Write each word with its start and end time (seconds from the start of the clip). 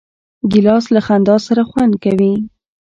ګیلاس 0.51 0.85
له 0.93 1.01
خندا 1.05 1.35
سره 1.47 1.61
خوند 1.69 1.93
کوي. 2.03 2.33